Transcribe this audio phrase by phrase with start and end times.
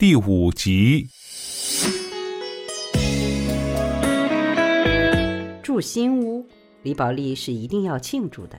[0.00, 1.08] 第五集。
[5.60, 6.46] 住新屋，
[6.84, 8.56] 李宝莉是一定要庆祝的。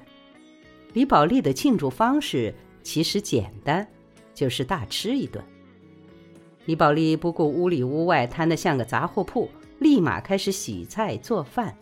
[0.91, 3.88] 李宝莉的庆祝方式其实简单，
[4.33, 5.41] 就是大吃一顿。
[6.65, 9.50] 李宝莉不顾屋里屋外摊得像个杂货铺，
[9.80, 11.74] 立马开始洗菜做饭。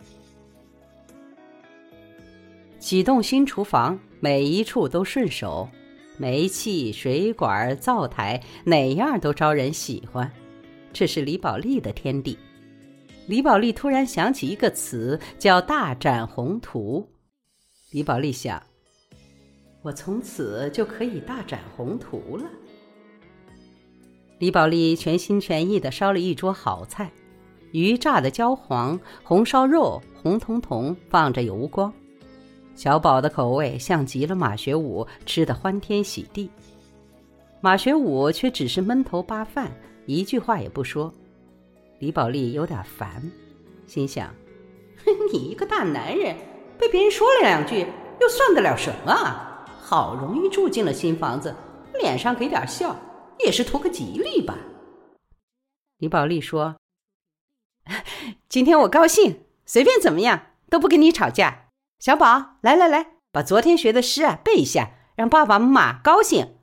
[2.78, 5.68] 启动新厨房，每一处都顺手，
[6.18, 10.30] 煤气、水管、灶台，哪样都招人喜欢。
[10.92, 12.36] 这是李宝莉的天地。
[13.26, 17.08] 李宝莉突然想起一个词，叫“大展宏图”。
[17.92, 18.62] 李宝莉想，
[19.82, 22.44] 我从此就可以大展宏图了。
[24.38, 27.12] 李宝莉全心全意地烧了一桌好菜，
[27.72, 31.92] 鱼炸得焦黄，红烧肉红彤彤，放着油光。
[32.78, 36.48] 小宝的口味像极了马学武，吃的欢天喜地。
[37.60, 39.68] 马学武却只是闷头扒饭，
[40.06, 41.12] 一句话也不说。
[41.98, 43.20] 李宝莉有点烦，
[43.88, 44.32] 心想
[45.32, 46.36] ：“你一个大男人，
[46.78, 47.84] 被别人说了两句，
[48.20, 49.12] 又算得了什么？
[49.80, 51.52] 好容易住进了新房子，
[51.98, 52.96] 脸上给点笑，
[53.40, 54.56] 也是图个吉利吧。”
[55.98, 56.76] 李宝莉说
[58.48, 61.64] ：“今天我高兴，随便怎么样都不跟你吵架。
[61.98, 66.58] 小宝，来来来，把昨天学的诗啊背一下，让爸爸妈妈高兴。”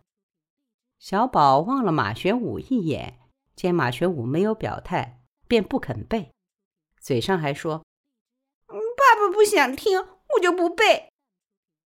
[1.00, 3.20] 小宝望了马学武一眼，
[3.56, 5.22] 见马学武没有表态。
[5.48, 6.32] 便不肯背，
[7.00, 7.86] 嘴上还说
[8.66, 11.12] ：“嗯爸爸不想听，我就不背。”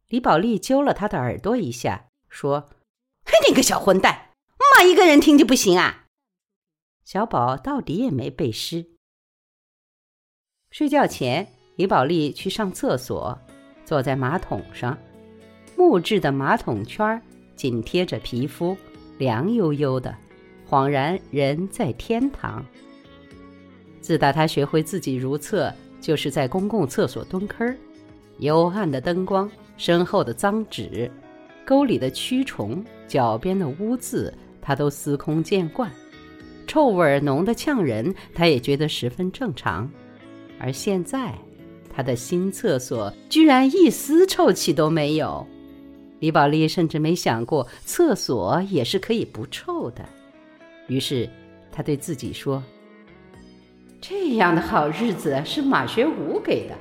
[0.10, 2.70] 李宝莉揪了他的耳朵一下，说
[3.26, 4.30] ：“嘿你个小混蛋，
[4.76, 6.06] 妈一个人听就不行啊！”
[7.04, 8.92] 小宝到底也没背诗。
[10.70, 13.38] 睡觉前，李宝莉去上厕所，
[13.86, 14.98] 坐在马桶上，
[15.78, 17.22] 木质的马桶圈
[17.56, 18.76] 紧贴着皮肤，
[19.20, 20.14] 凉悠悠的，
[20.68, 22.66] 恍然人在天堂。
[24.02, 27.78] 自打他学会自己如厕，就是在公共厕所蹲坑儿，
[28.40, 29.48] 幽暗的灯光、
[29.78, 31.12] 身后的脏纸、
[31.64, 35.92] 沟里的蛆虫、脚边的污渍，他都司空见惯。
[36.66, 39.88] 臭味浓得呛人，他也觉得十分正常。
[40.60, 41.36] 而现在，
[41.98, 45.44] 他的新厕所居然一丝臭气都没有。
[46.20, 50.06] 李宝莉甚至没想过厕所也是可以不臭的，
[50.86, 51.28] 于是
[51.72, 52.64] 他对自己说。
[54.00, 56.76] 这样的好日子是马学武给的，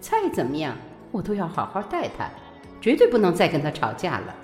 [0.00, 0.74] 再怎么样
[1.10, 2.30] 我都要好好待他，
[2.80, 4.34] 绝对不能再跟他吵架了。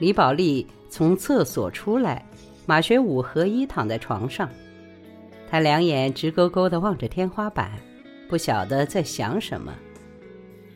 [0.00, 2.26] 李宝莉从厕所出来，
[2.66, 4.50] 马学武合衣躺在床上，
[5.48, 7.72] 他两眼直勾勾地望着天花板，
[8.28, 9.72] 不晓得在想什么。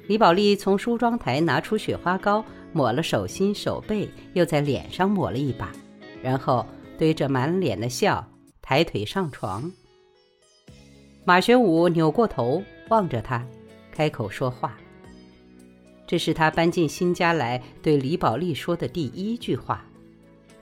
[0.07, 5.73] 李宝莉从梳妆台拿出雪花膏，抹了手心手背，又在脸上抹了一把，
[6.23, 6.67] 然后
[6.99, 8.27] 堆着满脸的笑。
[8.63, 9.73] 抬腿上床，
[11.25, 13.45] 马学武扭过头望着他，
[13.91, 14.79] 开口说话。
[16.07, 19.85] 这是他搬进新家来对李宝莉说的第一句话。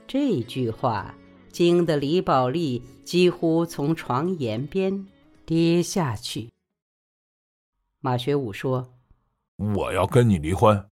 [0.07, 1.13] 这句话
[1.51, 5.07] 惊得李宝莉几乎从床沿边
[5.45, 6.49] 跌下去。
[7.99, 8.93] 马学武说
[9.57, 10.85] ：“我要跟你离婚。”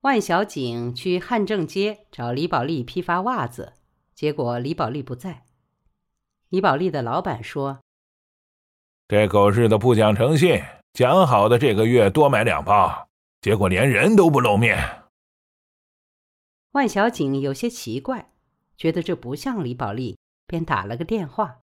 [0.00, 3.74] 万小景去汉正街找李宝莉批发袜子，
[4.14, 5.44] 结果李宝莉不在。
[6.48, 7.80] 李宝莉的老板说
[9.08, 10.62] ：“这狗日的不讲诚信，
[10.94, 13.08] 讲好的这个月多买两包，
[13.42, 14.78] 结果连人都不露面。”
[16.72, 18.30] 万小景有些奇怪，
[18.76, 20.16] 觉得这不像李宝莉，
[20.46, 21.58] 便打了个电话。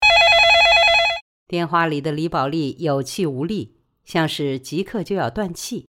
[1.49, 5.89] 电话里的李宝莉有气无力，像是即刻就要断气。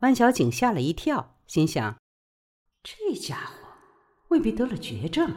[0.00, 1.36] 万小景吓了一跳。
[1.46, 1.96] 心想
[2.82, 3.68] ：“这家伙
[4.28, 5.34] 未必得了绝症。”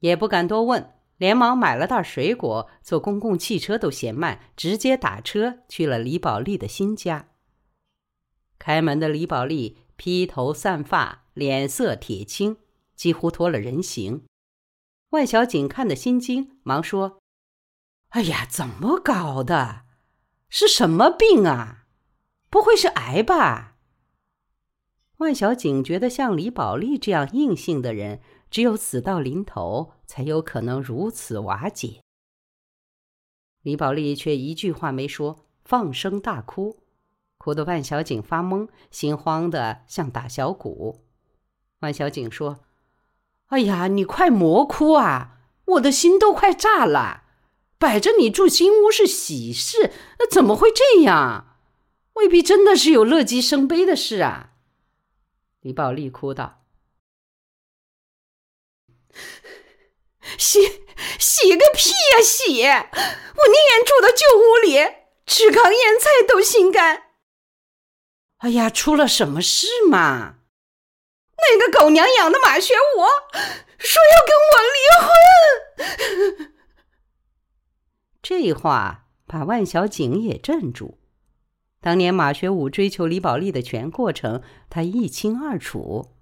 [0.00, 2.68] 也不敢多问，连忙买了袋水果。
[2.82, 7.28] 坐公共汽车都嫌慢，直接打车去了李宝莉的新家。
[8.58, 12.58] 开门的李宝莉披头散发，脸色铁青，
[12.94, 14.24] 几乎脱了人形。
[15.10, 17.20] 万小景看得心惊，忙说
[18.10, 19.84] ：“哎呀，怎么搞的？
[20.48, 21.86] 是什么病啊？
[22.50, 23.76] 不会是癌吧？”
[25.18, 28.20] 万小景觉得，像李宝莉这样硬性的人，
[28.50, 32.02] 只有死到临头，才有可能如此瓦解。
[33.62, 36.82] 李宝莉却一句话没说，放声大哭，
[37.46, 41.04] 哭得万小景发懵，心慌的像打小鼓。
[41.78, 42.58] 万小景说
[43.50, 45.38] ：“哎呀，你快莫哭啊！
[45.66, 47.22] 我的心都快炸了。
[47.78, 51.56] 摆着你住新屋是喜事，那怎么会这样？
[52.14, 54.54] 未必真的是有乐极生悲的事啊！”
[55.62, 56.64] 李宝莉哭道
[60.36, 60.60] ：“喜
[61.20, 62.64] 喜个屁呀喜！
[62.64, 64.78] 我宁愿住到旧屋里，
[65.24, 67.04] 吃糠咽菜都心甘。
[68.38, 70.36] 哎呀，出了什么事嘛？
[71.38, 73.00] 那个狗娘养的马学武
[73.78, 74.78] 说要跟我离
[76.38, 76.52] 婚。
[78.22, 80.98] 这话把万小景也镇住。
[81.80, 86.16] 当年马学武追求李宝莉的全过程，他一清二楚。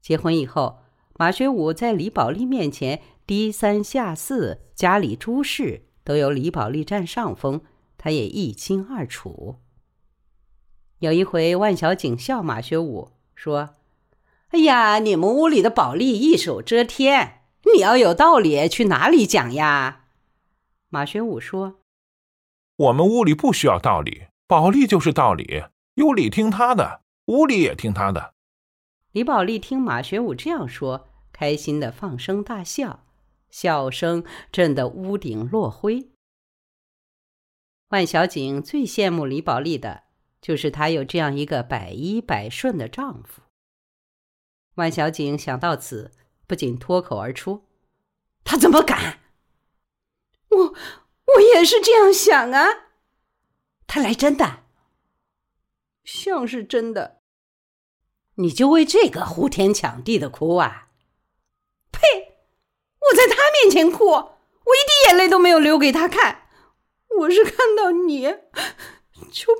[0.00, 0.78] 结婚以后，
[1.18, 7.62] 马学武在李宝莉面前低三下四，家里诸事都由李宝莉占上风，
[7.98, 9.60] 他也一清二楚。
[11.04, 13.74] 有一回，万小景笑马学武说
[14.48, 17.42] ：“哎呀，你们屋里的宝莉一手遮天，
[17.74, 20.06] 你要有道理去哪里讲呀？”
[20.88, 21.80] 马学武说
[22.76, 25.64] ：“我们屋里不需要道理。”宝莉就是道理，
[25.94, 28.32] 有理听他的，无理也听他的。
[29.12, 33.04] 李宝莉听马学武这样说，开心的放声大笑，
[33.50, 36.08] 笑声震得屋顶落灰。
[37.88, 40.03] 万小景最羡慕李宝莉的，
[40.44, 43.40] 就是她有这样一个百依百顺的丈夫。
[44.74, 46.10] 万小景想到此，
[46.46, 47.64] 不禁脱口而出
[48.44, 49.20] ：“他怎么敢？
[50.50, 52.66] 我我也是这样想啊。”
[53.88, 54.64] 他来真的，
[56.04, 57.22] 像是真的。
[58.34, 60.90] 你就为这个呼天抢地的哭啊？
[61.90, 62.00] 呸！
[63.00, 66.42] 我在他面前哭，我一滴眼泪都没有流给他看。
[67.20, 68.26] 我是看到你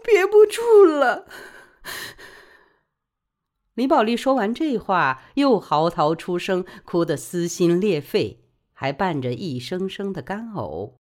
[0.05, 1.27] 憋不住了。
[3.75, 10.95] 李宝莉说完这话，又嚎啕出声，哭得撕心裂肺，还伴着一声声的干呕。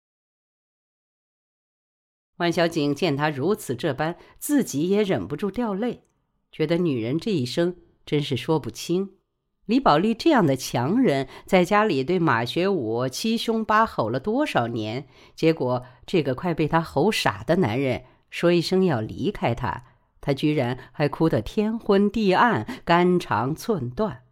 [2.38, 6.02] 万小景见他如此这般，自己也忍不住掉泪，
[6.50, 9.18] 觉得女人这一生真是说不清。
[9.66, 15.06] 李宝莉这样的强人，在家里对马学武七凶八吼了多少年，
[15.36, 18.04] 结果这个快被他吼傻的男人
[18.34, 19.84] 说一声要离开他，
[20.20, 24.24] 他居然还哭得天昏地暗、肝肠寸断，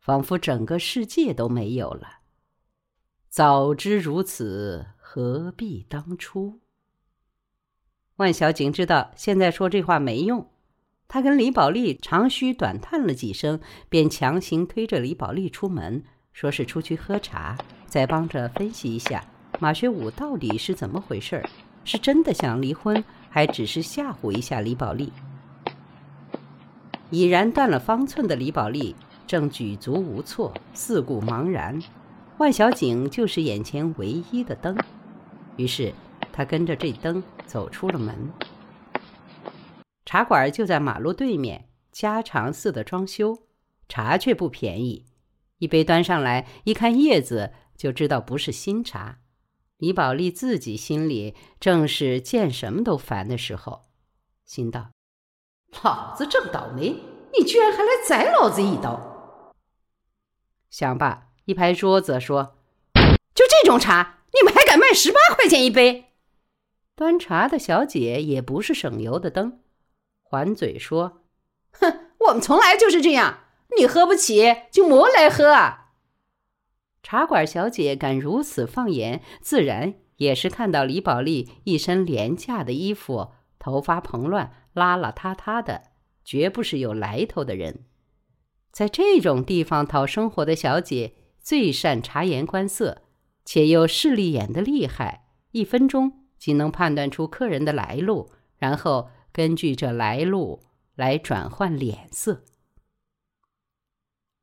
[0.00, 2.20] 仿佛整个世界都没有了。
[3.28, 6.60] 早知如此，何必当初？
[8.16, 10.50] 万小景知道现在说这话没用，
[11.06, 13.60] 他跟李宝莉长吁短叹了几声，
[13.90, 16.02] 便强行推着李宝莉出门，
[16.32, 19.22] 说是出去喝茶，再帮着分析一下
[19.60, 21.44] 马学武到底是怎么回事儿
[21.84, 25.12] 是真的想离婚，还只是吓唬一下李宝莉。
[27.10, 28.94] 已然断了方寸的李宝莉
[29.26, 31.80] 正举足无措，四顾茫然，
[32.38, 34.76] 万小景就是眼前唯一的灯，
[35.56, 35.92] 于是。
[36.34, 38.16] 他跟着这灯走出了门。
[40.06, 43.36] 茶馆就在马路对面，家常似的装修，
[43.86, 45.04] 茶却不便宜。
[45.58, 49.18] 一杯端上来，一看叶子就知道不是新茶。
[49.82, 53.86] 李宝莉自己心里正是见什么都烦的时候，
[54.44, 54.92] 心道
[55.82, 57.02] ：“老子正倒霉，
[57.36, 59.50] 你居然还来宰老子一刀！”
[60.70, 62.58] 想罢，一拍桌子说
[63.34, 66.12] ：“就这种茶，你们还敢卖十八块钱一杯？”
[66.94, 69.62] 端茶的小姐也不是省油的灯，
[70.22, 71.22] 还嘴说
[71.74, 73.40] ：“哼，我们从来就是这样，
[73.76, 75.52] 你喝不起就莫来喝。”
[77.02, 85.82] 茶馆小姐敢如此放言，自然也是看到李宝莉一身廉价的衣服，头发蓬乱、邋邋遢遢的，
[86.24, 87.84] 绝不是有来头的人。
[88.70, 93.02] 在这种地方讨生活的小姐最善察言观色，
[93.44, 96.20] 且又势利眼的厉害，一分钟。
[96.38, 100.60] 即能判断出客人的来路，然后根据这来路
[100.96, 102.42] 来转换脸色。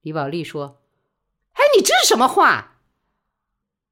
[0.01, 0.78] 李宝莉说
[1.59, 2.77] ：“哎，你这是什么话？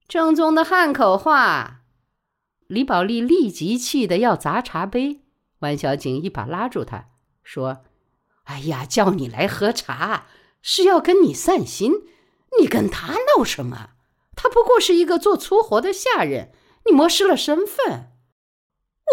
[0.07, 1.81] 正宗的汉口话。”
[2.67, 5.21] 李宝莉立即气得要砸茶杯，
[5.59, 7.09] 万小景一把拉住他，
[7.43, 7.83] 说
[8.45, 10.27] ：“哎呀，叫你来喝茶
[10.61, 12.05] 是要跟你散心，
[12.59, 13.89] 你跟他闹什么？
[14.35, 16.53] 他不过是一个做粗活的下人。”
[16.87, 18.13] 你磨失了身份，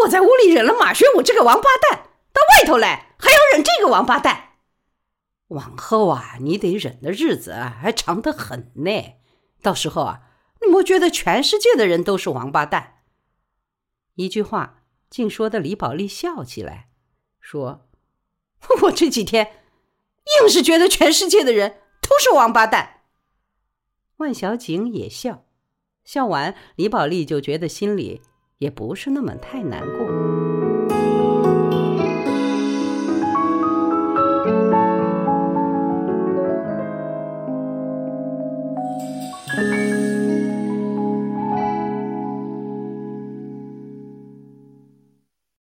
[0.03, 4.44] 我在屋里忍了马学武这个王八蛋，到外头来还要忍这个王八蛋。
[5.49, 9.15] 往后啊，你得忍的日子还长得很呢。
[9.63, 10.23] 到时候啊，
[10.61, 13.03] 你莫觉得全世界的人都是王八蛋。
[14.15, 16.89] 一句话竟说的李宝莉笑起来，
[17.41, 17.89] 说
[18.83, 19.63] ：“我这几天
[20.41, 23.03] 硬是觉得全世界的人都是王八蛋。”
[24.19, 25.45] 万小景也笑。
[26.05, 28.23] 笑完，李宝莉就觉得心里
[28.59, 30.24] 也不是那么太难过。